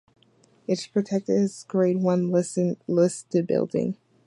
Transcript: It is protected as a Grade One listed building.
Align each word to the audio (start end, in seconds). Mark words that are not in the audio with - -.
It 0.65 0.79
is 0.79 0.87
protected 0.87 1.37
as 1.37 1.63
a 1.63 1.67
Grade 1.71 2.01
One 2.01 2.31
listed 2.31 2.79
building. 3.47 3.97